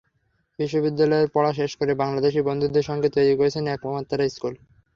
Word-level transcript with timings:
বিশ্ববিদ্যালয়ের 0.59 1.29
পড়া 1.35 1.51
শেষ 1.59 1.71
করে 1.79 1.91
বাংলাদেশি 1.95 2.39
বন্ধুদের 2.47 2.87
সঙ্গে 2.89 3.09
তৈরি 3.15 3.33
করেছেন 3.39 3.63
একমাত্রা 3.67 4.23
স্কুল। 4.29 4.53